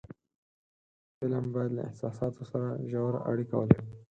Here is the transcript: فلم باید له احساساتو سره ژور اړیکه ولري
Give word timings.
فلم 1.17 1.45
باید 1.53 1.71
له 1.77 1.81
احساساتو 1.89 2.43
سره 2.51 2.67
ژور 2.91 3.13
اړیکه 3.31 3.53
ولري 3.57 3.81